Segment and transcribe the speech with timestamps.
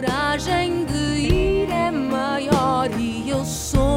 [0.00, 3.89] coragem de ir é maior e eu sou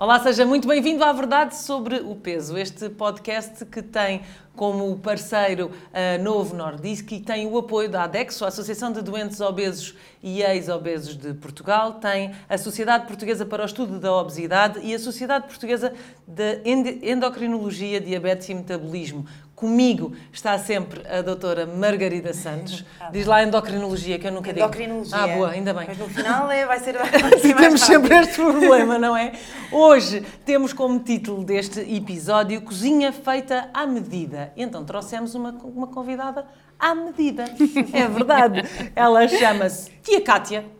[0.00, 4.22] Olá, seja muito bem-vindo à Verdade sobre o Peso, este podcast que tem
[4.54, 9.40] como parceiro a Novo Nordisk e tem o apoio da ADEXO, a Associação de Doentes
[9.40, 14.94] Obesos e Ex-Obesos de Portugal, tem a Sociedade Portuguesa para o Estudo da Obesidade e
[14.94, 15.92] a Sociedade Portuguesa
[16.24, 16.60] de
[17.02, 19.26] Endocrinologia, Diabetes e Metabolismo.
[19.58, 22.84] Comigo está sempre a doutora Margarida Santos.
[23.10, 24.64] Diz lá endocrinologia, que eu nunca digo.
[24.64, 25.18] Endocrinologia.
[25.18, 25.84] Ah, boa, ainda bem.
[25.88, 29.32] Mas no final é, vai ser, vai ser Temos sempre este problema, não é?
[29.72, 34.52] Hoje temos como título deste episódio Cozinha Feita à Medida.
[34.56, 36.46] Então trouxemos uma, uma convidada
[36.78, 37.44] à medida.
[37.92, 38.62] É verdade.
[38.94, 40.77] Ela chama-se Tia Cátia.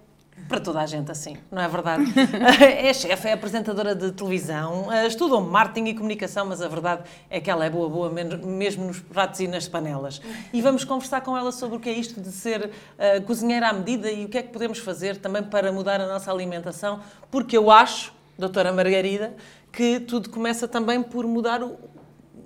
[0.48, 2.05] Para toda a gente assim, não é verdade?
[2.60, 7.41] É chefe, é apresentadora de televisão, eh, estudou marketing e comunicação, mas a verdade é
[7.41, 10.20] que ela é boa, boa, mesmo nos pratos e nas panelas.
[10.53, 13.72] E vamos conversar com ela sobre o que é isto de ser eh, cozinheira à
[13.72, 17.56] medida e o que é que podemos fazer também para mudar a nossa alimentação, porque
[17.56, 19.34] eu acho, doutora Margarida,
[19.73, 21.78] que tudo começa também por mudar o,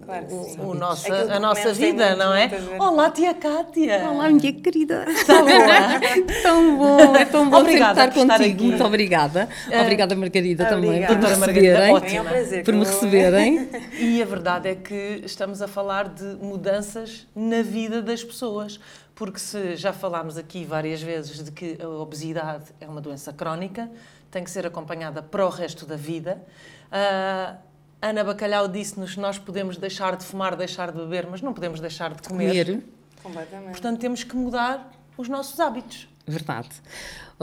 [0.04, 0.60] Claro que o- sim.
[0.60, 2.50] o que a nossa vida, muito, não é?
[2.78, 4.08] Olá, tia Cátia!
[4.10, 5.04] Olá, minha querida.
[5.08, 6.42] Está boa?
[6.42, 8.54] tão bom, é tão bom Obrigada estar contigo.
[8.54, 8.64] aqui.
[8.64, 9.48] Muito obrigada.
[9.80, 11.14] Obrigada, Margarida, também, Obrigada.
[11.14, 11.94] por me Doutora Margarida, receberem.
[11.94, 12.16] ótima.
[12.18, 12.64] É um prazer.
[12.64, 13.68] Por me receberem.
[14.02, 18.80] E a verdade é que estamos a falar de mudanças na vida das pessoas.
[19.14, 23.88] Porque se já falámos aqui várias vezes de que a obesidade é uma doença crónica,
[24.30, 26.42] tem que ser acompanhada para o resto da vida.
[26.90, 27.56] Ah,
[28.02, 31.78] Ana Bacalhau disse-nos que nós podemos deixar de fumar, deixar de beber, mas não podemos
[31.78, 32.66] deixar de comer.
[32.66, 32.84] Comer.
[33.22, 33.70] Completamente.
[33.70, 36.08] Portanto, temos que mudar os nossos hábitos.
[36.26, 36.70] Verdade.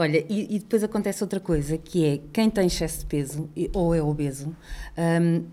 [0.00, 3.94] Olha, e, e depois acontece outra coisa, que é quem tem excesso de peso ou
[3.94, 4.56] é obeso,
[4.96, 5.44] hum,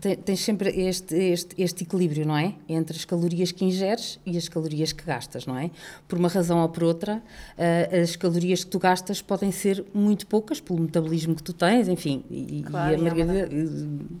[0.00, 2.54] tem, tens sempre este, este, este equilíbrio, não é?
[2.68, 5.70] Entre as calorias que ingeres e as calorias que gastas, não é?
[6.06, 7.22] Por uma razão ou por outra,
[7.58, 11.88] ah, as calorias que tu gastas podem ser muito poucas pelo metabolismo que tu tens,
[11.88, 12.24] enfim.
[12.30, 13.48] E, Claro, e a é Margarida.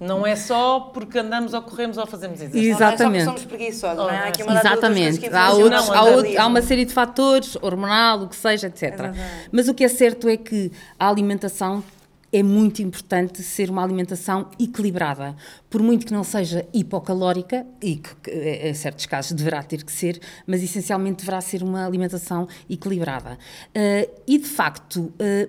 [0.00, 2.70] Não é só porque andamos ou corremos ou fazemos exercício.
[2.70, 3.24] Exatamente.
[3.24, 4.16] Não é só porque somos preguiçosos, não é?
[4.16, 4.30] Há
[4.60, 5.26] Exatamente.
[5.32, 8.82] Há, outros- há, outro- há uma série de fatores, hormonal, o que seja, etc.
[8.82, 9.20] Exatamente.
[9.52, 11.82] Mas o que é certo é que a alimentação
[12.32, 15.34] é muito importante ser uma alimentação equilibrada.
[15.70, 19.92] Por muito que não seja hipocalórica, e que, que em certos casos deverá ter que
[19.92, 23.38] ser, mas essencialmente deverá ser uma alimentação equilibrada.
[23.74, 25.48] Eh, e de facto, eh,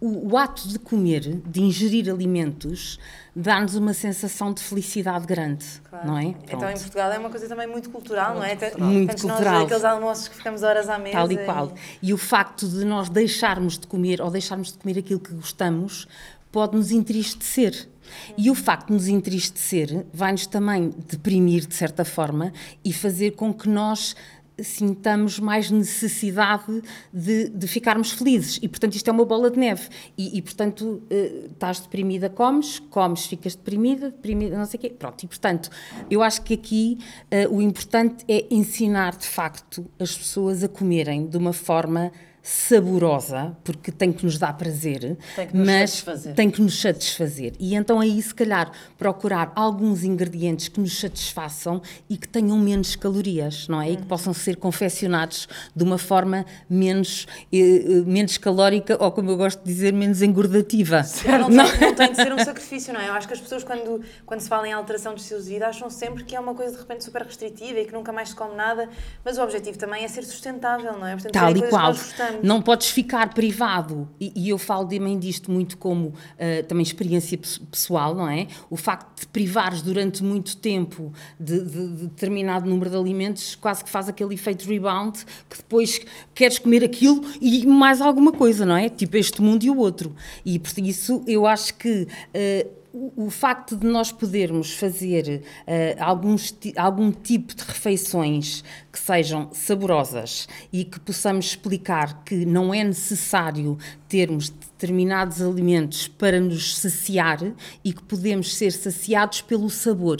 [0.00, 2.98] o, o ato de comer, de ingerir alimentos,
[3.34, 6.06] dá-nos uma sensação de felicidade grande, Claro.
[6.06, 6.24] não é?
[6.24, 6.76] Então Pronto.
[6.76, 8.54] em Portugal é uma coisa também muito cultural, não é?
[8.56, 9.64] Tanto- Muito tanto nós, cultural.
[9.64, 11.16] aqueles almoços que ficamos horas à mesa.
[11.16, 11.72] Tal e qual.
[12.02, 16.06] E o facto de nós deixarmos de comer ou deixarmos de comer aquilo que gostamos
[16.52, 17.88] pode nos entristecer.
[18.36, 22.52] E o facto de nos entristecer vai-nos também deprimir, de certa forma,
[22.84, 24.14] e fazer com que nós
[24.60, 26.82] sintamos mais necessidade
[27.12, 28.58] de, de ficarmos felizes.
[28.62, 29.88] E, portanto, isto é uma bola de neve.
[30.16, 34.90] E, e, portanto, eh, estás deprimida, comes, comes, ficas deprimida, deprimida, não sei o quê.
[34.90, 35.70] Pronto, e, portanto,
[36.10, 36.98] eu acho que aqui
[37.30, 42.12] eh, o importante é ensinar, de facto, as pessoas a comerem de uma forma
[42.46, 46.34] saborosa, porque tem que nos dar prazer, Tem que nos mas satisfazer.
[46.34, 47.52] tem que nos satisfazer.
[47.58, 52.96] E então aí, se calhar, procurar alguns ingredientes que nos satisfaçam e que tenham menos
[52.96, 53.92] calorias, não é?
[53.92, 59.30] E que possam ser confeccionados de uma forma menos, eh, eh, menos calórica ou, como
[59.30, 61.02] eu gosto de dizer, menos engordativa.
[61.26, 63.08] Não, não, tem, não tem de ser um sacrifício, não é?
[63.08, 65.66] Eu acho que as pessoas, quando, quando se fala em alteração de estilo de vida,
[65.66, 68.34] acham sempre que é uma coisa de repente super restritiva e que nunca mais se
[68.34, 68.88] come nada,
[69.24, 71.12] mas o objetivo também é ser sustentável, não é?
[71.12, 71.94] Portanto, Tal e qual.
[72.42, 74.08] Não podes ficar privado.
[74.20, 78.46] E, e eu falo também disto muito como ah, também experiência pes- pessoal, não é?
[78.70, 83.82] O facto de privares durante muito tempo de, de- de determinado número de alimentos quase
[83.84, 86.00] que faz aquele efeito rebound que depois
[86.34, 88.88] queres comer aquilo e mais alguma coisa, não é?
[88.88, 90.14] Tipo este mundo e o outro.
[90.44, 92.06] E por isso eu acho que.
[92.34, 98.62] ah, o facto de nós podermos fazer eh, alguns algum tipo de refeições
[98.92, 103.76] que sejam saborosas e que possamos explicar que não é necessário
[104.08, 107.38] termos determinados alimentos para nos saciar
[107.84, 110.18] e que podemos ser saciados pelo sabor.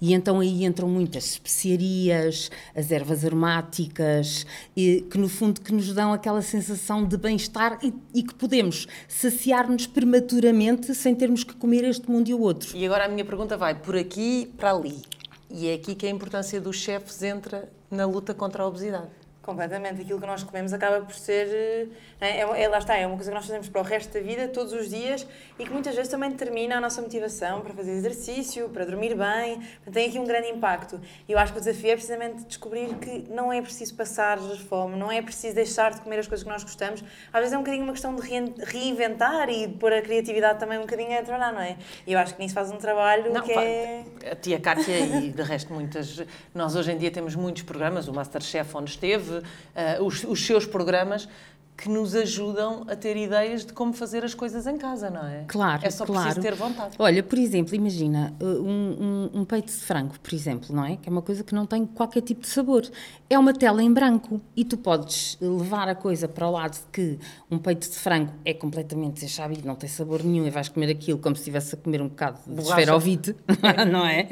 [0.00, 4.44] E então aí entram muitas especiarias, as ervas aromáticas,
[4.76, 8.86] e, que no fundo que nos dão aquela sensação de bem-estar e, e que podemos
[9.08, 12.76] saciar-nos prematuramente sem termos que comer este mundo e o outro.
[12.76, 15.02] E agora a minha pergunta vai por aqui para ali.
[15.48, 19.21] E é aqui que a importância dos chefes entra na luta contra a obesidade.
[19.42, 20.00] Completamente.
[20.02, 21.48] Aquilo que nós comemos acaba por ser.
[21.48, 21.86] eh,
[22.20, 24.20] É, é, é- lá está, é uma coisa que nós fazemos para o resto da
[24.20, 25.26] vida, todos os dias,
[25.58, 29.60] e que muitas vezes também determina a nossa motivação para fazer exercício, para dormir bem.
[29.92, 31.00] Tem aqui um grande impacto.
[31.28, 34.94] E eu acho que o desafio é precisamente descobrir que não é preciso passar fome,
[34.96, 37.02] não é preciso deixar de comer as coisas que nós gostamos.
[37.32, 40.60] Às vezes é um bocadinho uma questão de rein- reinventar e de pôr a criatividade
[40.60, 41.76] também um bocadinho a trabalhar, não é?
[42.06, 44.04] E eu acho que nisso faz um trabalho Não, que é.
[44.30, 46.22] A tia Cátia e de resto muitas.
[46.54, 49.31] Nós hoje em dia temos muitos programas, o Masterchef onde esteve,
[49.74, 51.28] eh, os, os seus programas
[51.76, 55.44] que nos ajudam a ter ideias de como fazer as coisas em casa, não é?
[55.48, 56.26] Claro, É só claro.
[56.26, 56.94] preciso ter vontade.
[56.98, 60.96] Olha, por exemplo, imagina uh, um, um, um peito de frango, por exemplo, não é?
[60.96, 62.88] Que é uma coisa que não tem qualquer tipo de sabor.
[63.28, 66.86] É uma tela em branco e tu podes levar a coisa para o lado de
[66.92, 67.18] que
[67.50, 71.18] um peito de frango é completamente deschabido, não tem sabor nenhum e vais comer aquilo
[71.18, 73.34] como se estivesse a comer um bocado de esferovite,
[73.90, 74.28] não é?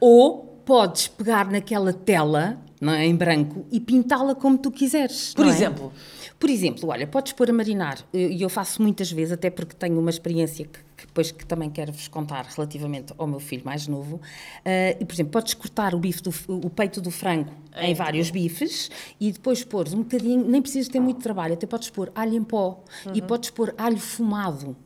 [0.00, 5.32] Ou podes pegar naquela tela, não é, em branco e pintá-la como tu quiseres.
[5.34, 5.48] Por é?
[5.48, 5.92] exemplo?
[6.38, 9.98] Por exemplo, olha, podes pôr a marinar, e eu faço muitas vezes, até porque tenho
[9.98, 13.86] uma experiência que, que depois que também quero vos contar relativamente ao meu filho mais
[13.86, 14.20] novo.
[14.64, 18.30] Ah, e, por exemplo, podes cortar o, bife do, o peito do frango em, vários
[18.30, 22.34] bifes e depois pôr um bocadinho, nem precisas ter muito trabalho, até podes pôr alho
[22.34, 22.82] em pó
[23.14, 24.76] e podes pôr alho fumado.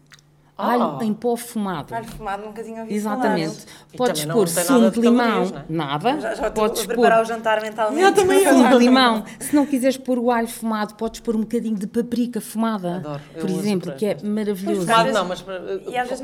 [0.59, 1.05] Alho Ah.
[1.05, 1.95] em pó fumado.
[1.95, 3.55] Alho fumado, nunca tinha ouvido Exatamente.
[3.61, 3.87] falar.
[3.97, 5.65] Podes pôr sumo nada de limão, calorias, não é?
[5.89, 6.11] nada.
[6.21, 8.03] Já, já estou podes pôr preparar o jantar mentalmente.
[8.03, 9.25] Eu também, eu sumo de limão.
[9.39, 12.97] Se não quiseres pôr o alho fumado, podes pôr um bocadinho de paprika fumada.
[12.97, 13.21] Adoro.
[13.37, 14.81] Eu Por exemplo, que é maravilhoso.
[14.81, 15.43] Fumado não, mas.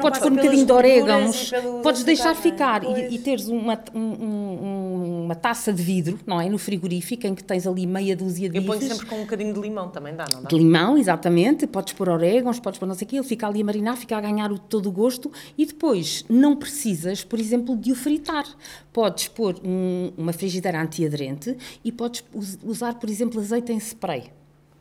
[0.01, 1.53] Podes pôr um bocadinho de orégãos,
[1.83, 6.49] podes deixar ficar e, e teres uma, um- um- uma taça de vidro, não é?
[6.49, 9.55] No frigorífico, em que tens ali meia dúzia de Eu ponho sempre com um bocadinho
[9.55, 10.49] de limão, também dá, não dá?
[10.49, 13.63] De limão, exatamente, podes pôr orégãos, podes pôr não sei o quê, ele fica ali
[13.63, 17.77] a marinar, fica a ganhar o, todo o gosto e depois não precisas, por exemplo,
[17.77, 18.47] de o fritar.
[18.93, 24.25] Podes pôr um- uma frigideira antiaderente e podes us- usar, por exemplo, azeite em spray,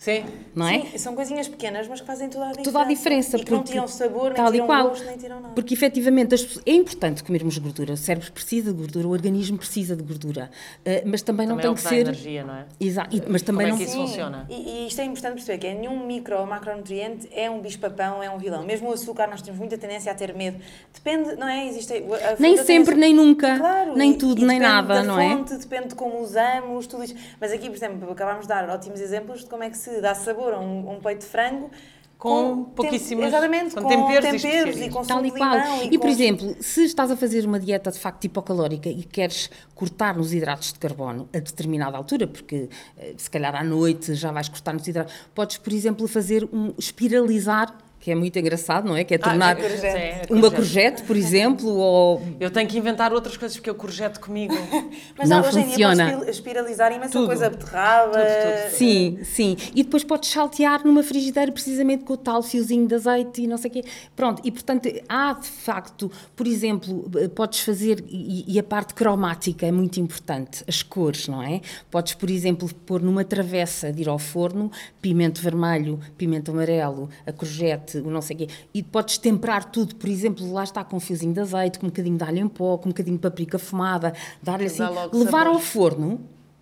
[0.03, 0.25] Sim.
[0.53, 0.81] não é?
[0.81, 2.71] Sim, são coisinhas pequenas, mas que fazem toda a diferença.
[2.71, 3.37] toda a diferença.
[3.37, 4.89] E que não porque- tiram sabor, nem tal tiram qual.
[4.89, 5.53] gosto, nem tiram nada.
[5.55, 7.93] Porque efetivamente as é importante comermos gordura.
[7.93, 10.51] O cérebro precisa de gordura, o organismo precisa de gordura.
[10.85, 12.01] Uh, mas também não Também é o tem que que ser.
[12.01, 12.65] energia, não é?
[12.81, 13.77] Exa- e- mas também é não.
[13.77, 14.45] que isso Sim, funciona?
[14.49, 14.53] E,
[14.83, 18.29] e isto é importante perceber que é nenhum micro ou macronutriente é um bicho-papão, é
[18.29, 18.63] um vilão.
[18.63, 20.59] Mesmo o açúcar, nós temos muita tendência a ter medo.
[20.93, 21.65] Depende, não é?
[21.67, 22.03] Existe,
[22.39, 25.29] Nem sempre, nem nunca, Claro, nem tudo, e nem nada, da não é?
[25.37, 27.17] fonte, Depende de como usamos, tudo isto.
[27.39, 30.13] Mas aqui, por exemplo, acabámos de dar ótimos exemplos de como é que se dá
[30.15, 31.69] sabor a um, um peito de frango
[32.17, 34.47] Com tem- pouquíssimas- exatamente, com com temperos e temperos, e
[34.85, 34.93] especiarias.
[34.93, 35.51] com Tal e qual.
[35.57, 35.83] limão.
[35.83, 39.49] E, por com- exemplo, se estás a fazer uma dieta de facto hipocalórica e queres
[39.75, 44.31] cortar nos hidratos de carbono a determinada altura, porque eh, se calhar à noite já
[44.31, 48.97] vais cortar nos hidratos, podes, por exemplo, fazer um espiralizar, que é muito engraçado, não
[48.97, 49.05] é?
[49.05, 49.87] Que é tornar é courgette.
[49.87, 51.03] É, uma courgette.
[51.03, 54.53] por exemplo, ou Eu tenho que inventar outras coisas porque eu courgette comigo.
[55.17, 56.03] Mas não hoje em dia funciona.
[56.03, 57.27] podes espir- espiralizar imensa Tudo.
[57.27, 58.11] coisa, beterraba.
[58.11, 58.23] Tudo,
[58.67, 58.75] tudo.
[58.77, 59.55] Sim, sim.
[59.73, 63.55] E depois podes saltear numa frigideira precisamente com o tal fiozinho de azeite e não
[63.57, 63.85] sei o quê.
[64.17, 68.93] Pronto, e portanto há de facto, por exemplo, eh, podes fazer, e, e a parte
[68.93, 71.61] cromática é muito importante, as cores, não é?
[71.89, 74.69] Podes, por exemplo, pôr numa travessa de ir ao forno
[75.01, 78.47] pimento vermelho, pimento amarelo, a courgette, o não sei o quê.
[78.73, 81.89] E podes temperar tudo, por exemplo, lá está com um fiozinho de azeite, com um
[81.89, 85.53] bocadinho de alho em pó, com um bocadinho de paprika fumada, dar-lhe assim, levar ao
[85.53, 85.67] sabores.
[85.67, 86.21] forno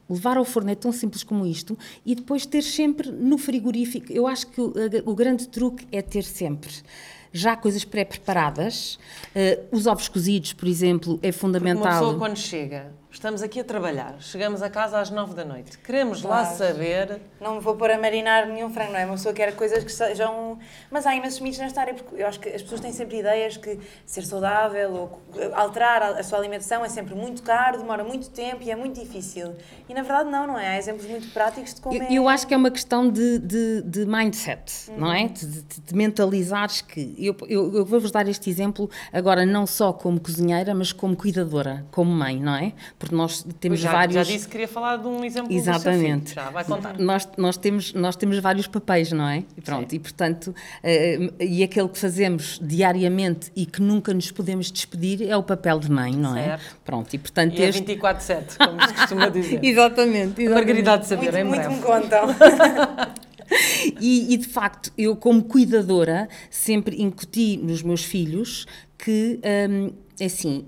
[0.09, 4.11] Levar ao forno é tão simples como isto e depois ter sempre no frigorífico.
[4.11, 4.73] Eu acho que o,
[5.05, 6.73] o grande truque é ter sempre
[7.31, 8.99] já coisas pré-preparadas.
[9.33, 11.93] Eh, os ovos cozidos, por exemplo, é Uma fundamental.
[11.93, 16.23] pessoa quando chega, estamos aqui a trabalhar, chegamos a casa às nove da noite, queremos
[16.23, 16.55] lá Claro.
[16.57, 17.21] saber.
[17.39, 19.05] Não me vou pôr a marinar nenhum frango, não é?
[19.05, 20.57] Uma pessoa quer coisas que sejam.
[20.89, 23.57] Mas há imensos mitos nesta área, porque eu acho que as pessoas têm sempre ideias
[23.57, 25.21] que ser saudável ou
[25.53, 29.55] alterar a sua alimentação é sempre muito caro, demora muito tempo e é muito difícil.
[29.89, 30.69] E na verdade, não, não é?
[30.69, 32.13] Há exemplos muito práticos de como Eu, é.
[32.13, 35.13] eu acho que é uma questão de, de, de mindset, não Uhum.
[35.13, 35.27] é?
[35.27, 37.13] De, de, de mentalizares que.
[37.19, 41.85] Eu, eu, eu vou-vos dar este exemplo agora, não só como cozinheira, mas como cuidadora,
[41.91, 42.73] como mãe, não é?
[43.01, 44.13] Porque nós temos já, vários.
[44.13, 46.29] já disse que queria falar de um exemplo do seu Exatamente.
[46.29, 46.35] filho.
[46.35, 46.99] Já vai contar.
[46.99, 49.43] Nós, nós, temos, nós temos vários papéis, não é?
[49.57, 49.95] E pronto, Sim.
[49.95, 55.35] e portanto, eh, e aquele que fazemos diariamente e que nunca nos podemos despedir é
[55.35, 56.43] o papel de mãe, não é?
[56.43, 56.75] Certo.
[56.85, 57.81] Pronto, e portanto E é este...
[57.81, 59.65] 24-7, como se costuma dizer.
[59.65, 60.49] Exatamente, A exatamente.
[60.53, 61.75] Margarida de saber muito, em muito breve.
[61.75, 62.27] me contam.
[63.99, 68.65] E, e, de facto, eu, como cuidadora, sempre incuti nos meus filhos
[68.97, 70.65] que, hum, é assim,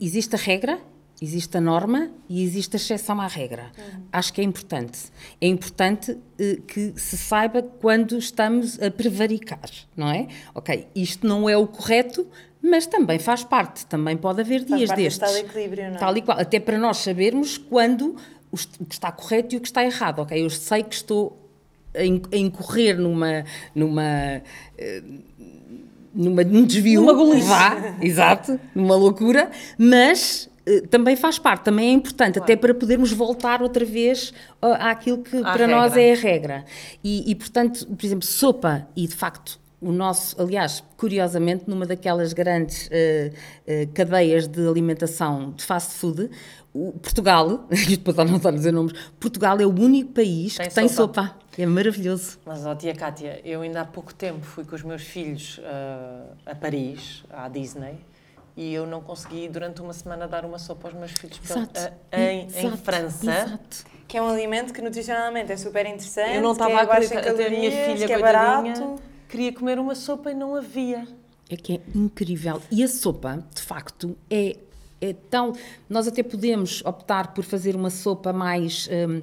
[0.00, 0.78] existe a regra,
[1.22, 3.70] existe a norma e existe a exceção à regra.
[4.12, 4.98] Acho que é importante.
[5.40, 10.26] É importante eh, que se saiba quando estamos a prevaricar, não é?
[10.52, 12.26] Ok, isto não é o correto,
[12.60, 13.86] mas também faz parte.
[13.86, 15.18] Também pode haver Faz dias destes.
[15.18, 15.98] tal equilíbrio, não é?
[15.98, 16.40] Tal e qual.
[16.40, 18.16] Até para nós sabermos quando
[18.50, 20.44] o que está correto e o que está errado, ok?
[20.44, 21.38] Eu sei que estou
[21.94, 24.42] a incorrer numa, numa,
[24.76, 25.02] eh,
[26.12, 27.02] numa, num desvio.
[27.02, 27.46] Numa golice.
[27.46, 30.50] Vá, exato, numa loucura, mas
[30.90, 32.44] também faz parte, também é importante, claro.
[32.44, 35.76] até para podermos voltar outra vez àquilo que à para regra.
[35.76, 36.64] nós é a regra.
[37.02, 42.32] E, e, portanto, por exemplo, sopa, e de facto, o nosso, aliás, curiosamente, numa daquelas
[42.32, 46.30] grandes uh, uh, cadeias de alimentação de fast food,
[46.72, 50.68] o Portugal, e depois não estar a dizer nomes, Portugal é o único país tem
[50.68, 51.24] que tem sopa.
[51.24, 51.42] sopa.
[51.58, 52.38] É maravilhoso.
[52.46, 56.32] Mas, ó, tia Cátia, eu ainda há pouco tempo fui com os meus filhos uh,
[56.46, 57.98] a Paris, à Disney,
[58.56, 61.92] e eu não consegui durante uma semana dar uma sopa aos meus filhos exato, uh,
[62.12, 63.30] em, exato, em França.
[63.30, 63.84] Exato.
[64.06, 66.36] Que é um alimento que nutricionalmente é super interessante.
[66.36, 68.96] Eu não estava a acreditar, até a minha filha, que é barato.
[69.28, 71.06] queria comer uma sopa e não havia.
[71.48, 72.60] É que é incrível.
[72.70, 74.56] E a sopa, de facto, é,
[75.00, 75.54] é tão.
[75.88, 78.88] Nós até podemos optar por fazer uma sopa mais.
[78.90, 79.22] Um,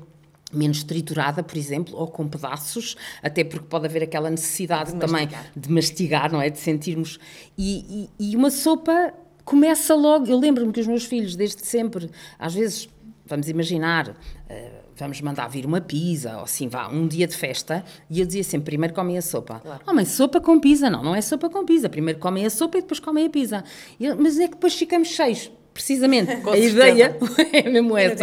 [0.51, 5.25] menos triturada, por exemplo, ou com pedaços, até porque pode haver aquela necessidade de também
[5.25, 5.51] mastigar.
[5.55, 6.49] de mastigar, não é?
[6.49, 7.19] De sentirmos.
[7.57, 9.13] E, e, e uma sopa
[9.45, 10.27] começa logo.
[10.27, 12.89] Eu lembro-me que os meus filhos, desde sempre, às vezes,
[13.25, 14.09] vamos imaginar.
[14.09, 18.25] Uh, vamos mandar vir uma pizza, ou assim, vá, um dia de festa, e eu
[18.25, 19.61] dizia sempre, primeiro comem a sopa.
[19.61, 19.81] Claro.
[19.87, 20.89] Oh, mãe, sopa com pizza.
[20.89, 21.87] Não, não é sopa com pizza.
[21.87, 23.63] Primeiro comem a sopa e depois comem a pizza.
[23.97, 25.49] Eu, mas é que depois ficamos cheios
[25.79, 27.17] precisamente, a ideia
[27.53, 28.15] é mesmo essa.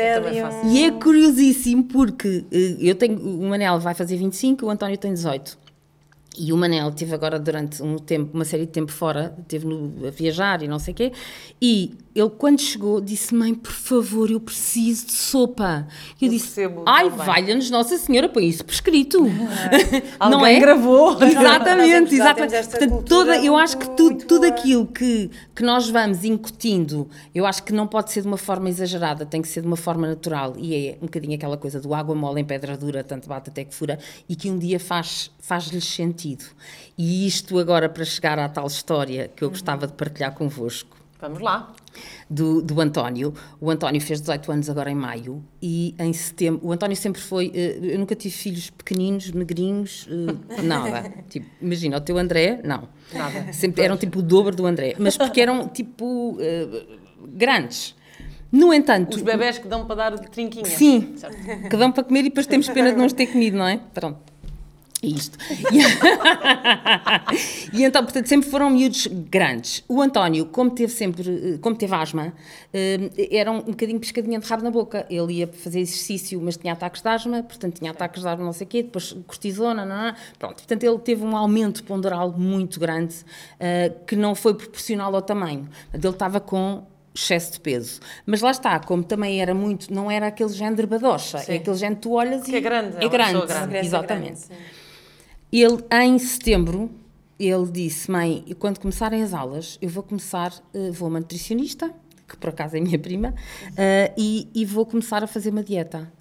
[0.00, 0.72] é ali um...
[0.74, 5.14] E é curiosíssimo porque eh, eu tenho, o Manel vai fazer 25, o António tem
[5.14, 5.56] 18.
[6.36, 10.08] E o Manel teve agora durante um tempo, uma série de tempo fora, teve no,
[10.08, 11.12] a viajar e não sei o quê,
[11.62, 15.86] e ele quando chegou disse, mãe, por favor, eu preciso de sopa.
[16.20, 19.26] E eu, eu disse, ai, valha-nos Nossa Senhora, põe isso por escrito.
[20.18, 20.58] Ah, não é?
[20.58, 21.22] gravou.
[21.22, 22.68] Exatamente, exatamente.
[22.68, 27.62] Portanto, toda, eu acho que tudo, tudo aquilo que, que nós vamos incutindo, eu acho
[27.62, 30.54] que não pode ser de uma forma exagerada, tem que ser de uma forma natural.
[30.58, 33.64] E é um bocadinho aquela coisa do água mole em pedra dura, tanto bate até
[33.64, 33.98] que fura,
[34.28, 36.44] e que um dia faz, faz-lhes sentido sentido.
[36.96, 40.97] E isto agora para chegar à tal história que eu gostava de partilhar convosco.
[41.20, 41.72] Vamos lá.
[42.30, 43.34] Do, do António.
[43.60, 46.64] O António fez 18 anos agora em maio e em setembro.
[46.64, 47.50] O António sempre foi.
[47.52, 51.12] Eh, eu nunca tive filhos pequeninos, negrinhos, eh, nada.
[51.28, 52.88] tipo, imagina, o teu André, não.
[53.12, 53.52] Nada.
[53.52, 54.94] Sempre eram tipo o dobro do André.
[54.98, 57.96] Mas porque eram tipo uh, grandes.
[58.50, 59.16] No entanto.
[59.16, 60.64] Os bebés que dão para dar trinquinha.
[60.64, 61.36] Sim, certo.
[61.68, 63.78] que dão para comer e depois temos pena de não os ter comido, não é?
[63.92, 64.27] Pronto.
[65.02, 65.38] Isto.
[67.72, 69.84] e então, portanto, sempre foram miúdos grandes.
[69.88, 72.32] O António, como teve sempre, como teve asma,
[72.72, 75.06] eh, era um, bocadinho pescadinha de rabo na boca.
[75.08, 78.52] Ele ia fazer exercício, mas tinha ataques de asma, portanto, tinha ataques de asma não
[78.52, 80.56] sei o quê, depois cortisona, não, não, pronto.
[80.56, 83.14] Portanto, ele teve um aumento ponderal muito grande,
[83.60, 85.68] eh, que não foi proporcional ao tamanho.
[85.94, 86.82] Ele estava com
[87.14, 88.00] excesso de peso.
[88.26, 91.96] Mas lá está, como também era muito, não era aquele género badocha, é aquele género
[91.96, 92.56] que tu olhas que e...
[92.56, 92.96] é grande.
[92.96, 93.76] É, é grande, grande.
[93.76, 94.48] exatamente.
[94.48, 94.64] Grande,
[95.52, 96.90] ele, em setembro,
[97.38, 101.92] ele disse: Mãe, quando começarem as aulas, eu vou começar, uh, vou a uma nutricionista,
[102.26, 106.12] que por acaso é minha prima, uh, e, e, vou começar a fazer uma dieta.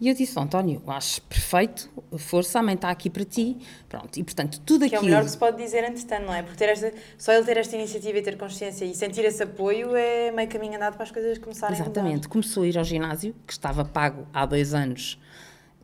[0.00, 3.58] E eu disse: António, acho perfeito, força, a mãe está aqui para ti.
[3.88, 5.00] Pronto, e portanto, tudo aquilo.
[5.00, 6.42] Que é o melhor que se pode dizer entretanto, não é?
[6.42, 10.30] Porque esta, só ele ter esta iniciativa e ter consciência e sentir esse apoio é
[10.30, 12.12] meio caminho andado para as coisas começarem Exatamente.
[12.12, 12.28] a mudar.
[12.28, 15.18] Começou a ir ao ginásio, que estava pago há dois anos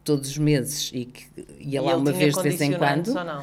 [0.07, 1.27] todos os meses e que
[1.59, 3.09] ia lá uma vez de vez em quando.
[3.09, 3.43] Ou não,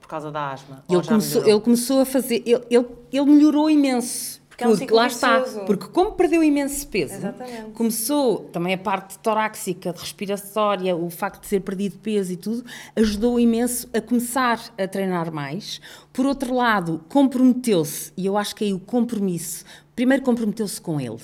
[0.00, 0.84] por causa da asma?
[0.90, 4.40] Ele começou, ele começou a fazer, ele, ele, ele melhorou imenso.
[4.48, 7.70] Porque, é porque lá está, porque como perdeu imenso peso, Exatamente.
[7.70, 12.62] começou também a parte torácica, respiratória, o facto de ser perdido peso e tudo,
[12.94, 15.80] ajudou imenso a começar a treinar mais.
[16.12, 19.64] Por outro lado, comprometeu-se, e eu acho que aí o compromisso,
[19.96, 21.16] primeiro comprometeu-se com ele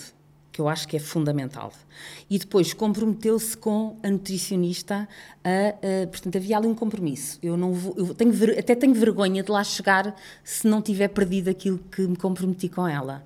[0.56, 1.70] que eu acho que é fundamental.
[2.30, 5.06] E depois comprometeu-se com a nutricionista,
[5.44, 7.38] a, a, portanto havia ali um compromisso.
[7.42, 11.50] Eu não vou, eu tenho, até tenho vergonha de lá chegar se não tiver perdido
[11.50, 13.22] aquilo que me comprometi com ela.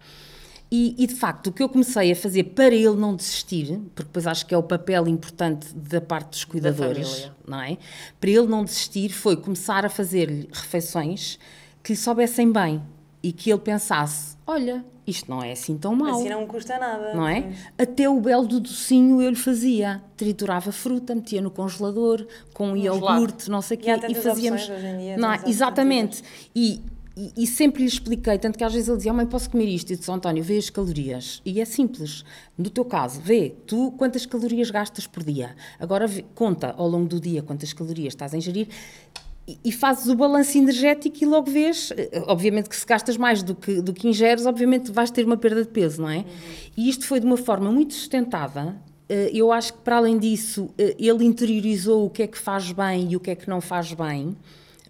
[0.72, 4.08] E, e, de facto, o que eu comecei a fazer para ele não desistir, porque
[4.08, 7.78] depois acho que é o papel importante da parte dos cuidadores, não é?
[8.20, 11.38] Para ele não desistir, foi começar a fazer-lhe refeições
[11.80, 12.82] que lhe soubessem bem
[13.22, 16.20] e que ele pensasse: olha, isto não é assim tão mau.
[16.20, 17.14] Assim não custa nada.
[17.14, 17.52] Não é?
[17.76, 20.02] Até o belo do docinho eu lhe fazia.
[20.16, 24.62] Triturava fruta, metia no congelador, com um iogurte, não sei o quê, e, e fazíamos.
[24.68, 25.40] Hoje em dia, não, é?
[25.46, 26.22] exatamente.
[26.54, 26.80] E,
[27.16, 29.66] e, e, sempre lhe expliquei, tanto que às vezes ele dizia, oh, mãe, posso comer
[29.66, 29.92] isto?
[29.92, 31.42] E disse, António, vê as calorias.
[31.44, 32.24] E é simples.
[32.56, 35.54] No teu caso, vê, tu quantas calorias gastas por dia.
[35.78, 38.68] Agora vê, conta ao longo do dia quantas calorias estás a ingerir
[39.64, 43.54] e fazes o balanço energético e logo vês, eh, obviamente que se gastas mais do
[43.54, 46.18] que, do que ingeres, obviamente vais ter uma perda de peso, não é?
[46.18, 46.24] Uhum.
[46.76, 48.76] E isto foi de uma forma muito sustentada,
[49.08, 52.70] eh, eu acho que para além disso, eh, ele interiorizou o que é que faz
[52.70, 54.36] bem e o que é que não faz bem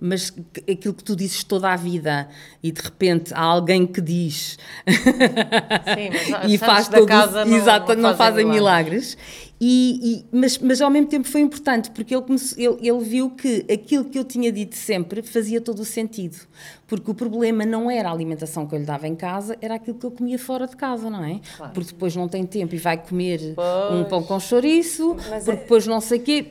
[0.02, 2.26] mas aquilo que tu dizes toda a vida
[2.62, 7.56] e de repente há alguém que diz Sim, mas e faz da todo casa não,
[7.58, 9.14] exato, não, fazem milagres.
[9.14, 9.50] milagres.
[9.62, 12.24] E, e- mas, mas ao mesmo tempo foi importante porque ele,
[12.56, 16.38] ele, ele viu que aquilo que eu tinha dito sempre fazia todo o sentido.
[16.86, 19.98] Porque o problema não era a alimentação que eu lhe dava em casa, era aquilo
[19.98, 21.40] que eu comia fora de casa, não é?
[21.74, 23.54] Porque depois não tem tempo e vai comer
[23.92, 26.46] um pão com chouriço, Mas porque é- depois não sei o quê,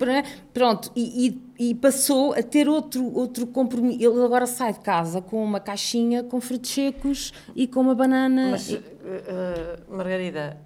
[0.53, 0.91] pronto.
[0.95, 3.97] E, e- e passou a ter outro, outro compromisso.
[4.01, 8.51] Ele agora sai de casa com uma caixinha com frutos secos e com uma banana.
[8.51, 10.57] Mas, eh, Margarida,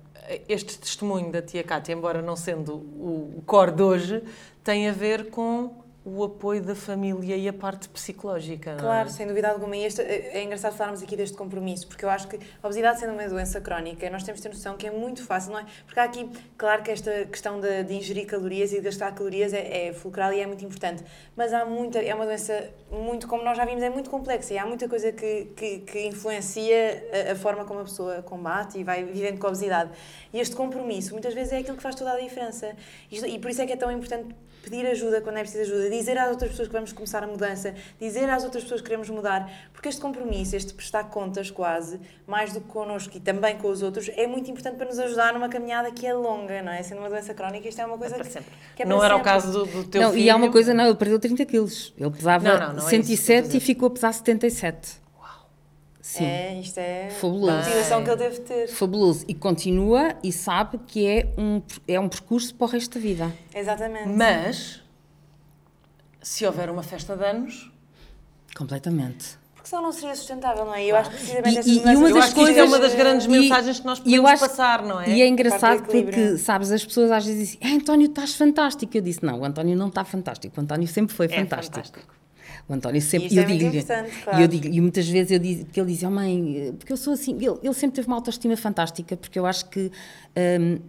[0.48, 4.24] este testemunho da tia Cátia, embora não sendo o core de hoje,
[4.64, 8.72] tem a ver com o apoio da família e a parte psicológica.
[8.72, 8.76] é?
[8.76, 9.76] Claro, sem dúvida alguma.
[9.78, 13.00] E este, é é engraçado falarmos aqui deste compromisso, porque eu acho que a obesidade
[13.00, 15.66] sendo uma doença crónica, nós temos de ter noção que é muito fácil, não é?
[15.86, 19.88] Porque há aqui, claro que esta questão de, de ingerir calorias e gastar calorias é,
[19.88, 21.04] é fulcral e é muito importante,
[21.36, 24.58] mas há muita, é uma doença muito, como nós já vimos, é muito complexa e
[24.58, 28.84] há muita coisa que, que, que influencia a, a forma como a pessoa combate e
[28.84, 29.92] vai vivendo com a obesidade.
[30.34, 32.76] E este compromisso, muitas vezes, é aquilo que faz toda a diferença.
[33.10, 36.18] E por isso é que é tão importante pedir ajuda quando é preciso ajuda, dizer
[36.18, 39.52] às outras pessoas que vamos começar a mudança, dizer às outras pessoas que queremos mudar,
[39.74, 43.82] porque este compromisso, este prestar contas quase, mais do que connosco e também com os
[43.82, 46.82] outros, é muito importante para nos ajudar numa caminhada que é longa, não é?
[46.82, 48.52] Sendo uma doença crónica, isto é uma coisa Para que, sempre.
[48.76, 50.24] que é não era o caso do, do teu não, filho.
[50.24, 51.94] e há uma coisa, não, ele perdeu 30 quilos.
[51.98, 53.58] Ele pesava Não, não, não é isso que eu estou a 107 dizer.
[53.58, 55.03] e ficou a pesar 77.
[56.06, 56.26] Sim.
[56.26, 57.52] É, isto é Fabuloso.
[57.52, 58.68] a motivação que ele deve ter.
[58.68, 59.24] Fabuloso.
[59.26, 63.32] E continua e sabe que é um, é um percurso para o resto da vida.
[63.56, 64.10] Exatamente.
[64.10, 64.82] Mas,
[66.22, 67.72] se houver uma festa de anos,
[68.56, 69.42] Completamente.
[69.56, 70.86] Porque senão não seria sustentável, não é?
[70.86, 72.94] Eu acho que precisamente E- essas e- e uma das isto é coisas- uma das
[72.96, 75.10] grandes E- mensagens que nós podemos acho- passar, não é?
[75.10, 78.96] E é engraçado porque, sabes, as pessoas às vezes dizem ah, António, estás fantástico.
[78.96, 80.54] Eu disse, não, o António não está fantástico.
[80.60, 81.76] O António sempre foi É fantástico.
[81.78, 82.14] fantástico.
[82.68, 83.28] O António sempre.
[83.28, 83.80] Isto eu é digo-lhe.
[83.80, 84.42] E claro.
[84.42, 87.14] eu digo e muitas vezes eu digo, que ele dizia, oh mãe, porque eu sou
[87.14, 87.36] assim.
[87.36, 89.92] Ele, ele sempre teve uma autoestima fantástica, porque eu acho que
[90.60, 90.80] hum,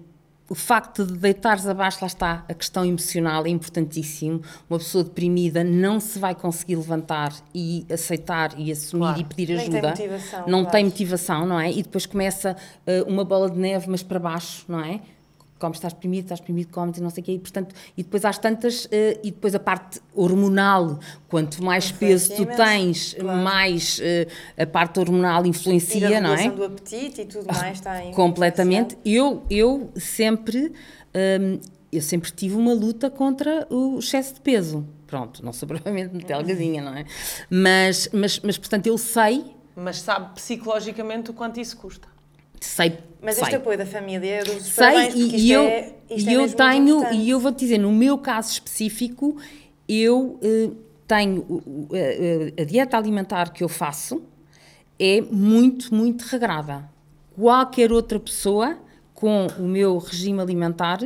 [0.49, 4.43] o facto de deitares abaixo, lá está, a questão emocional é importantíssimo.
[4.69, 9.21] Uma pessoa deprimida não se vai conseguir levantar e aceitar e assumir Claro.
[9.21, 9.89] e pedir Nem tem ajuda.
[9.89, 10.71] motivação, não claro.
[10.71, 11.73] tem motivação, não é?
[11.73, 12.57] E depois começa
[12.87, 15.01] eh, uma bola de neve, mas para baixo, não é?
[15.59, 17.33] Comes, estás deprimido, estás deprimido, comes e não sei o quê.
[17.33, 22.35] E, portanto, e depois às tantas, eh, e depois a parte hormonal, quanto mais peso
[22.35, 23.39] tu tens, claro.
[23.41, 24.27] mais eh,
[24.59, 26.51] a parte hormonal E influencia, da não é?
[26.51, 28.13] do apetite e tudo mais está aí.
[28.13, 28.99] Completamente.
[29.05, 30.73] Eu, eu sempre,
[31.41, 31.61] hum,
[31.93, 34.87] eu sempre tive uma luta contra o excesso de peso.
[35.07, 37.05] Pronto, não sou provavelmente muito delgadinha, não é?
[37.49, 42.14] Mas, mas, mas, portanto, eu sei, Mas sabe psicologicamente o quanto isso custa.
[42.61, 43.45] Sei, Mas sei.
[43.45, 46.29] este apoio da família, eu dou-vos os sei parabéns, e, isto e eu, é, isto
[46.29, 49.37] e é eu muito tenho e eu vou te dizer no meu caso específico
[49.89, 50.71] eu eh,
[51.07, 51.89] tenho o- o-
[52.61, 54.23] a, dieta alimentar que eu faço
[54.99, 56.89] é muito muito regrada
[57.37, 58.79] qualquer outra pessoa
[59.13, 61.01] com o meu regime alimentar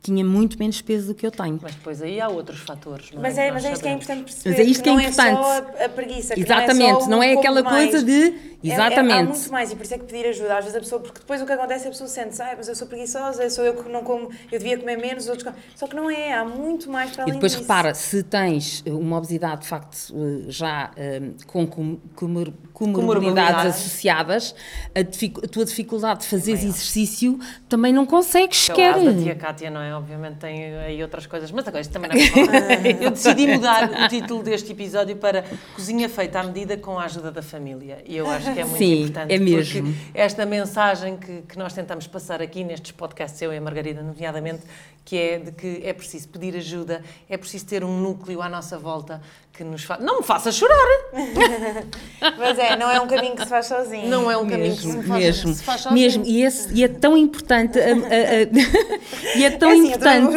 [0.00, 3.18] tinha muito menos peso do que eu tenho Mas depois aí há outros fatores, não
[3.18, 3.22] é?
[3.22, 4.50] Mas Que é, mas é isto que é importante perceber.
[4.50, 5.28] Mas é isto que é não importante.
[5.28, 6.34] É só a, a preguiça.
[6.34, 7.90] que Exatamente, não é, só não é aquela mais.
[7.90, 9.28] coisa de- É- É, há Exatamente.
[9.28, 10.58] muito mais e por isso é que pedir ajuda.
[10.58, 12.66] Às vezes a pessoa, porque depois o que acontece é a pessoa sente, ah, mas
[12.68, 15.58] eu sou preguiçosa, sou eu que não como, eu devia comer menos, os outros comem.
[15.76, 17.62] Só que não é, há muito mais para E além depois disso.
[17.62, 23.66] repara, se tens uma obesidade de facto eh, já eh, com com- comor- comorbilidades Comorbilidades.
[23.76, 24.54] associadas,
[24.94, 28.94] a, a tua dificuldade de fazer exercício também não consegues é sequer.
[29.04, 29.94] da tia Cátia, não é?
[29.94, 32.98] Obviamente tem aí outras coisas, mas agora isto também não é.
[33.04, 35.44] Eu decidi mudar o título deste episódio para
[35.74, 37.98] Cozinha Feita à Medida com a Ajuda da Família.
[38.06, 39.34] E eu acho que é muito Sim, importante.
[39.34, 39.82] é mesmo.
[39.92, 44.02] Porque esta mensagem que, que nós tentamos passar aqui nestes podcasts, eu e a Margarida,
[44.02, 44.62] nomeadamente,
[45.04, 48.78] que é de que é preciso pedir ajuda, é preciso ter um núcleo à nossa
[48.78, 49.20] volta
[49.52, 50.02] que nos faça.
[50.04, 50.76] Não me faça chorar!
[52.38, 54.08] Mas é, não é um caminho que se faz sozinho.
[54.08, 56.00] Não é um caminho que se Mesmo, faz, mesmo, se faz sozinho.
[56.00, 56.24] mesmo.
[56.26, 57.78] E, esse- e é tão importante.
[57.78, 60.36] a- a- a- e é tão É assim, importante.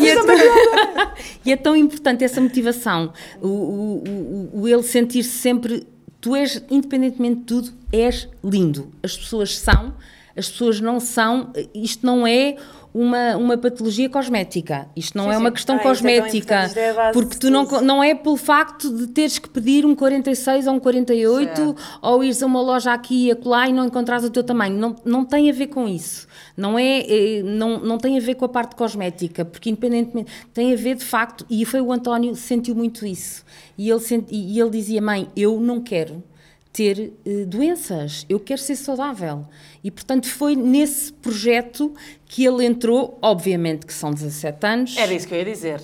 [0.00, 0.36] e, é tão,
[1.46, 3.12] e é tão importante essa motivação.
[3.40, 4.04] O, o,
[4.54, 5.86] o, o ele sentir-se sempre.
[6.20, 8.92] Tu és, independentemente de tudo, és lindo.
[9.02, 9.94] As pessoas são,
[10.36, 11.52] as pessoas não são.
[11.74, 12.56] Isto não é
[12.92, 14.88] uma, uma patologia cosmética.
[14.96, 15.54] Isto não Sim, é uma sim.
[15.54, 16.54] questão Ah, é cosmética.
[16.54, 20.74] é porque tu não, não é pelo facto de teres que pedir um 46 ou
[20.74, 21.76] um 48 Certo.
[22.02, 24.76] ou ires a uma loja aqui e acolá e não encontrares o teu tamanho.
[24.76, 26.26] Não, não tem a ver com isso.
[26.56, 30.72] Não, é, eh, não, não tem a ver com a parte cosmética, porque independentemente, tem
[30.72, 33.44] a ver de facto, e foi o António que sentiu muito isso.
[33.78, 36.22] E ele, sent, e ele dizia, mãe, eu não quero
[36.72, 39.46] ter eh, doenças, eu quero ser saudável.
[39.82, 41.94] E, portanto, foi nesse projeto
[42.26, 44.96] que ele entrou, obviamente que são 17 anos.
[44.96, 45.82] Era isso que eu ia dizer.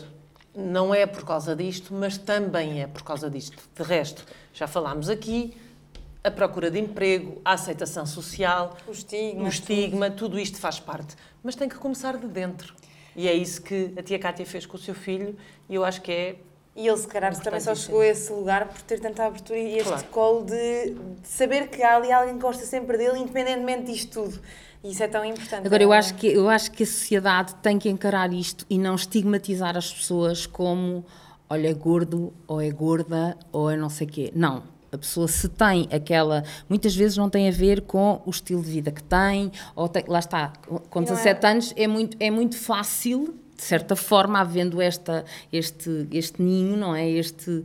[0.54, 3.56] Não é por causa disto, mas também é por causa disto.
[3.74, 5.54] De resto, já falámos aqui,
[6.24, 11.14] a procura de emprego, a aceitação social, O estigma, o estigma, tudo isto faz parte.
[11.42, 12.74] Mas tem que começar de dentro.
[13.14, 15.36] E é isso que a tia Cátia fez com o seu filho
[15.68, 16.36] e eu acho que é
[16.76, 19.78] E ele, se calhar, também só chegou a esse lugar por ter tanta abertura e
[19.78, 20.04] este Claro.
[20.08, 20.90] colo de,
[21.22, 24.38] de saber que há ali alguém que gosta sempre dele, independentemente disto tudo.
[24.84, 25.66] E isso é tão importante.
[25.66, 28.78] Agora, eu É- acho, que, eu acho que a sociedade tem que encarar isto e
[28.78, 31.04] não estigmatizar as pessoas como
[31.48, 34.30] olha, é gordo, ou é gorda, ou é não sei quê.
[34.34, 34.62] Não.
[34.92, 36.44] A pessoa se tem aquela.
[36.68, 40.04] Muitas vezes não tem a ver com o estilo de vida que tem, ou tem-
[40.06, 40.52] lá está,
[40.90, 44.80] com E não é- 17 anos é muito, é muito fácil, de certa forma, havendo
[44.80, 47.08] esta, este, este ninho, não é?
[47.08, 47.64] Este,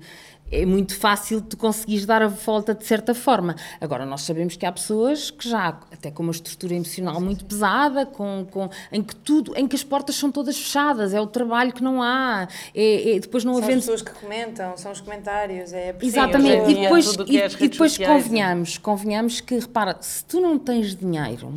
[0.51, 3.55] é muito fácil tu conseguires dar a volta de certa forma.
[3.79, 8.05] Agora, nós sabemos que há pessoas que já, até com uma estrutura emocional muito pesada,
[8.05, 11.71] com, com, em que tudo, em que as portas são todas fechadas, é o trabalho
[11.71, 14.99] que não há, é, é- depois não São as havendo pessoas que comentam, são os
[14.99, 16.23] comentários, é a pressão.
[16.23, 20.25] Exatamente, e depois, e, é as e redes depois sociais, convenhamos, convenhamos que, repara, se
[20.25, 21.53] tu não tens dinheiro,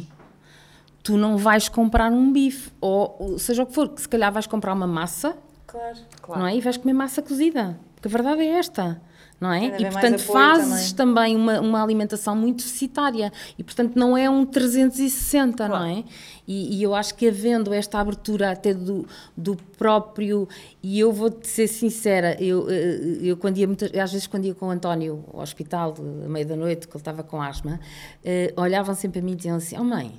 [1.05, 4.33] tu não vais comprar um bife, ou, ou seja o que for, que se calhar
[4.33, 5.37] vais comprar uma massa,
[5.67, 5.99] Claro.
[6.23, 6.41] Claro.
[6.41, 6.57] não é?
[6.57, 9.01] E vais comer massa cozida, porque a verdade é esta.
[9.41, 9.71] Não é?
[9.71, 14.47] De E portanto fazes também, uma, uma alimentação muito deficitária e portanto não é um
[14.47, 16.05] 360, não é?
[16.47, 20.49] E, e eu acho que havendo esta abertura até do, do próprio,
[20.83, 24.55] e eu vou-te ser sincera, eu, eh, eu quando ia muitas, às vezes quando ia
[24.55, 27.81] com o António ao hospital, à meia da noite, que ele estava com asma,
[28.25, 30.13] eh, olhavam sempre para mim e diziam assim, oh mãe,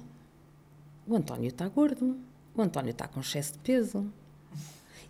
[1.08, 2.18] o António está gordo,
[2.56, 4.06] o António está com excesso de peso.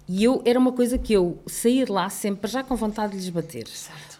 [0.07, 3.29] E eu, era uma coisa que eu de lá sempre já com vontade de lhes
[3.29, 3.67] bater.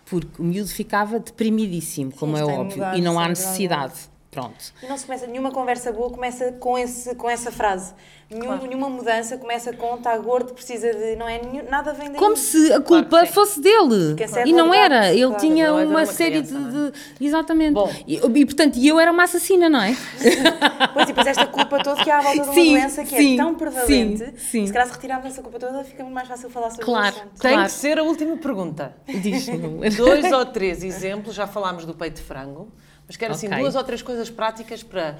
[0.05, 4.09] Porque o miúdo ficava deprimidíssimo, como é tem de óbvio, e não há necessidade.
[4.35, 4.73] Pronto.
[4.83, 7.93] E não se começa, nenhuma conversa boa começa com, esse, com essa frase.
[8.29, 11.15] Nenhum, Nenhuma mudança começa com está gordo, precisa de.
[11.15, 11.39] Não é?
[11.41, 12.17] nenhum- Nada vem daí.
[12.17, 14.15] Como se a culpa Claro fosse dele.
[14.19, 15.13] Essa é E não era.
[15.13, 15.39] Ele claro.
[15.39, 16.91] tinha Não, mas era uma uma série criança, de, é?
[16.91, 17.73] de- Exatamente.
[17.73, 17.89] Bom.
[18.07, 19.95] E, e, portanto, e eu era uma assassina, não é?
[20.93, 23.15] Pois, e depois esta culpa toda que há à volta de uma Sim, doença que
[23.17, 24.17] sim, é tão prevalente.
[24.17, 24.67] sim, sim.
[24.67, 27.05] Se calhar se retirarmos essa culpa toda, fica muito mais fácil falar sobre Claro.
[27.15, 27.41] o assunto.
[27.41, 27.65] Tem Claro.
[27.67, 28.95] que ser a última pergunta.
[29.07, 29.89] Diz-me.
[29.91, 32.69] Dois ou três exemplos, já falámos do peito de frango,
[33.07, 33.59] mas quero assim Ok.
[33.59, 35.17] duas ou três coisas práticas para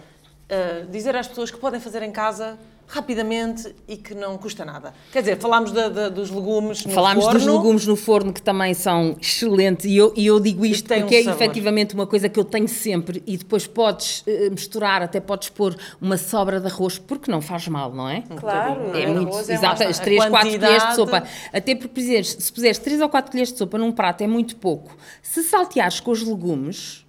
[0.50, 4.94] ah, dizer às pessoas que podem fazer em casa rapidamente e que não custa nada.
[5.12, 7.40] Quer dizer, falámos da- da- dos legumes no Falámos forno.
[7.40, 11.00] dos legumes no forno que também são excelentes e eu, e eu digo isto têm
[11.00, 11.42] um porque é sabor.
[11.42, 15.76] efetivamente uma coisa que eu tenho sempre e depois podes eh, misturar, até podes pôr
[16.00, 18.22] uma sobra de arroz porque não faz mal, não é?
[18.40, 21.24] Claro, É o muito, arroz é exato, as a 3, 4 quantidade- colheres de sopa.
[21.52, 24.96] Até porque, se puseres 3 ou 4 colheres de sopa num prato é muito pouco.
[25.24, 27.04] Se salteares com os legumes,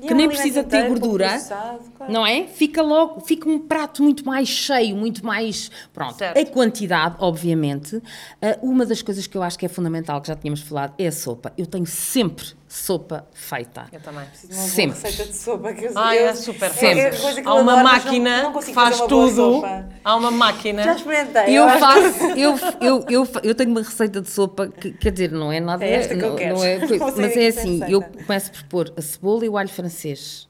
[0.00, 2.12] E que é nem precisa ter gordura, processado, claro.
[2.12, 2.46] não é?
[2.46, 5.70] Fica logo, fica um prato muito mais cheio, muito mais.
[5.92, 6.16] Pronto.
[6.16, 6.38] Certo.
[6.38, 8.02] A quantidade, obviamente.
[8.40, 11.06] Ah, uma das coisas que eu acho que é fundamental, que já tínhamos falado, é
[11.06, 11.52] a sopa.
[11.56, 13.86] Eu tenho sempre sopa feita.
[13.92, 14.20] Eu também.
[14.44, 15.00] Uma boa Sempre.
[15.02, 17.10] receita de sopa que eu Ah, eu- é super Sempre.
[17.10, 19.62] que Há uma adoro, mas não- máquina não que consigo faz tudo.
[20.04, 20.82] Há uma máquina.
[20.84, 21.58] Já experimentei.
[21.58, 25.10] Eu acho faço, eu, eu, eu, fa- eu tenho uma receita de sopa que, quer
[25.10, 25.84] dizer, não é nada.
[25.84, 26.54] É esta que eu não, quero.
[26.56, 27.90] não é, Não sei mas que é é assim: receita.
[27.90, 30.48] eu começo por pôr a cebola e o alho francês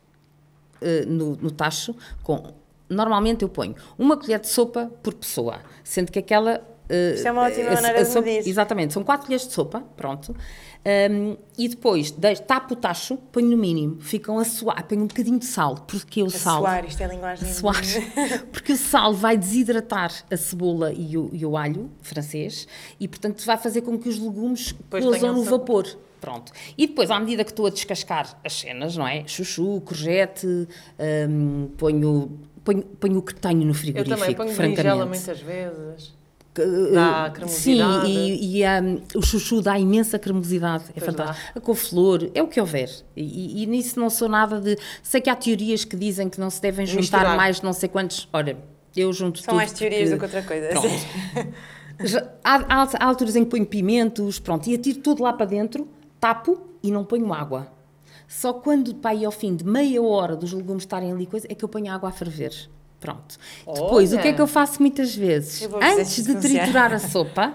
[0.83, 1.97] eh, no, no tacho.
[2.23, 2.53] Com,
[2.89, 6.63] normalmente eu ponho uma colher de sopa por pessoa, sendo que aquela.
[6.91, 8.49] Eh, Isto é uma ótima a- maneira a de sopa- medir.
[8.51, 10.35] Exatamente, são 4 colheres de sopa, pronto.
[10.83, 15.07] Um, e depois deixo, tapo o tacho, ponho no mínimo, ficam a suar, ponho um
[15.07, 16.61] bocadinho de sal, porque o sal.
[16.61, 17.53] suar, isto é linguagem.
[17.53, 17.77] Suar.
[18.51, 22.67] Porque o sal vai desidratar a cebola e o, e o alho francês
[22.99, 25.87] e, portanto, vai fazer com que os legumes cozam no vapor.
[26.19, 26.51] Pronto.
[26.79, 29.25] E depois, à medida que estou a descascar as cenas, não é?
[29.27, 30.47] Chuchu, courgette,
[31.29, 36.15] hum, ponho, ponho, ponho o que tenho no Eu frigorífico, também ponho berinjela muitas vezes.
[36.53, 38.07] Que, Dá eh, cremosidade.
[38.07, 41.59] Sim, e, e, hum, o chuchu dá imensa cremosidade, é Pois fantástico.
[41.59, 42.91] A couve-flor, é o que houver.
[43.17, 44.77] E, e nisso não sou nada de.
[45.03, 47.37] Sei que há teorias que dizem que não se devem juntar Misturar.
[47.37, 48.29] mais não sei quantos.
[48.33, 48.59] Ora,
[48.97, 49.57] eu junto São tudo.
[49.59, 50.69] mais teorias do que porque- outra coisa.
[50.71, 51.55] Pronto.
[52.03, 55.87] Já- há, há, alturas em que ponho pimentos, pronto, e atiro tudo lá para dentro,
[56.19, 57.69] tapo e não ponho água.
[58.27, 61.65] Só quando, pá, ao fim de meia hora dos legumes estarem ali, coisa, é que
[61.65, 62.53] eu ponho água a ferver.
[63.01, 63.39] Pronto.
[63.67, 64.35] Depois, o que é Olha.
[64.35, 65.67] que eu faço muitas vezes?
[65.81, 67.55] Antes de triturar a sopa,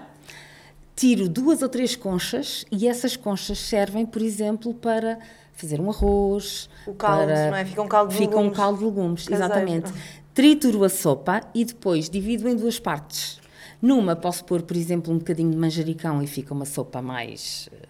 [0.96, 5.18] tiro duas ou três conchas e essas conchas servem, por exemplo, para
[5.52, 6.68] fazer um arroz.
[6.86, 7.50] O caldo, para...
[7.50, 7.64] não é?
[7.64, 8.56] Fica um caldo de Fica um legumes.
[8.56, 9.44] caldo de legumes, Caseiro.
[9.44, 9.92] exatamente.
[10.34, 13.40] Trituro a sopa e depois divido em duas partes.
[13.80, 17.86] Numa posso pôr, por exemplo, um bocadinho de manjericão e fica uma sopa mais eh,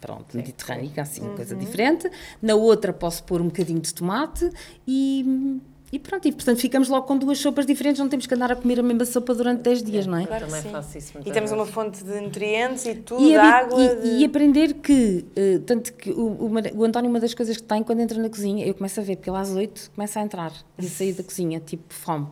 [0.00, 2.10] pronto, mediterrânica, assim, uma coisa diferente.
[2.40, 4.50] Na outra posso pôr um bocadinho de tomate
[4.86, 5.58] e,
[5.96, 8.56] e pronto, e portanto ficamos logo com duas sopas diferentes, não temos que andar a
[8.56, 10.26] comer a mesma sopa durante 10 dias, não é?
[10.26, 10.70] Claro que Também sim.
[10.70, 13.82] faço isso E temos uma fonte de nutrientes e tudo, E, água.
[13.82, 14.08] e- de...
[14.18, 17.82] e aprender que, eh, tanto que o, o, o António, uma das coisas que tem
[17.82, 20.52] quando entra na cozinha, eu começo a ver, porque ele às 8 começa a entrar
[20.78, 22.26] e sair da cozinha, tipo fome.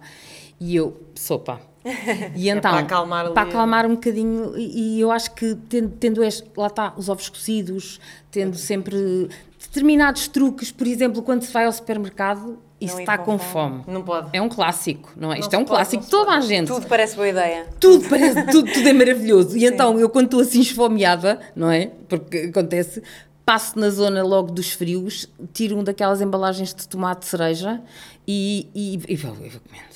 [0.61, 1.59] E eu, sopa.
[2.37, 6.23] E então, para acalmar para acalmar um bocadinho, e, e eu acho que tendo, tendo
[6.25, 8.01] este, lá está, os ovos cozidos,
[8.31, 9.29] tendo sempre
[9.61, 13.39] determinados truques, por exemplo, quando se vai ao supermercado e Não se está com com
[13.39, 13.83] fome.
[13.87, 14.29] Não pode.
[14.33, 15.39] É um clássico, não é?
[15.39, 17.67] Isto se é um pode, clássico não de toda a gente Tudo parece boa ideia.
[17.81, 19.57] tudo parece, tudo, tudo é maravilhoso.
[19.57, 21.91] E então, eu quando estou assim esfomeada, não é?
[22.09, 23.03] Porque acontece,
[23.45, 27.81] passo na zona logo dos frios, tiro um daquelas embalagens de tomate de cereja
[28.27, 29.94] e, e, e eu vou comendo.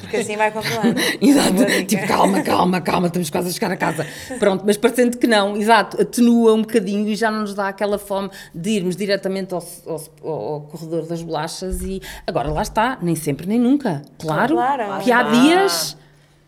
[0.00, 1.00] Porque assim vai controlando.
[1.20, 4.06] Exato, tipo, calma, calma, calma, estamos quase a chegar a casa.
[4.38, 7.98] Pronto, mas parecendo que não, exato, atenua um bocadinho e já não nos dá aquela
[7.98, 13.14] fome de irmos diretamente ao, ao, ao corredor das bolachas e agora lá está, nem
[13.14, 15.02] sempre nem nunca, claro, Claro.
[15.02, 15.96] que há dias,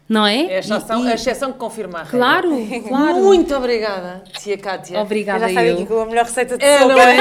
[0.09, 0.45] não é?
[0.47, 2.19] É a exceção, E- e- a exceção que confirma a regra.
[2.19, 2.51] Claro,
[2.89, 3.17] claro.
[3.23, 4.97] Muito obrigada, tia Cátia.
[4.97, 5.75] Eu Obrigada já eu.
[5.75, 6.93] aqui com a melhor receita de É, sopa.
[6.95, 7.17] não é?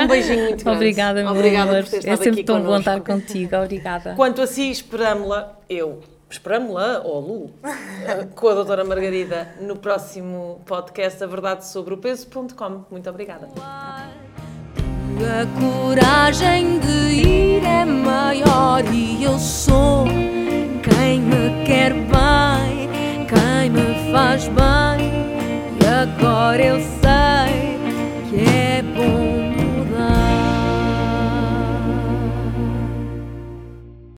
[0.04, 0.76] Um beijinho muito grande.
[0.78, 1.84] Obrigada, meu Obrigada amor.
[2.04, 3.56] É sempre tão bom estar contigo.
[3.56, 4.14] Obrigada.
[4.14, 7.50] Quanto a si, esperamos-la, eu, esperamos-la, ou Lu,
[8.36, 12.84] com a doutora Margarida, no próximo podcast A Verdade Sobre o Peso.com.
[12.90, 14.19] Muito obrigada.
[15.22, 20.06] A coragem de ir é maior e eu sou
[20.82, 22.88] quem me quer bem,
[23.28, 25.10] quem me faz bem.
[25.78, 27.78] E agora eu sei
[28.30, 29.39] que é bom.